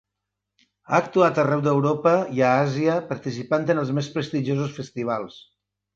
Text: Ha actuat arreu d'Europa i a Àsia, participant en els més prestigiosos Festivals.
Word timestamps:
Ha 0.91 0.95
actuat 1.01 1.41
arreu 1.43 1.61
d'Europa 1.67 2.13
i 2.39 2.43
a 2.47 2.55
Àsia, 2.63 2.95
participant 3.13 3.69
en 3.75 3.83
els 3.83 3.93
més 3.99 4.11
prestigiosos 4.17 4.77
Festivals. 4.79 5.37